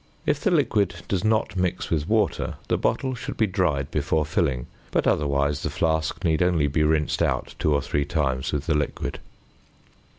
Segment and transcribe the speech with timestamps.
[0.25, 4.65] If the liquid does not mix with water, the bottle should be dried before filling,
[4.89, 8.73] but otherwise the flask need only be rinsed out two or three times with the
[8.73, 9.19] liquid.